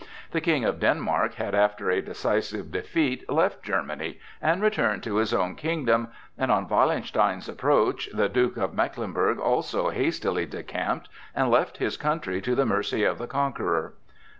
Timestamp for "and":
4.41-4.59, 6.39-6.49, 11.35-11.51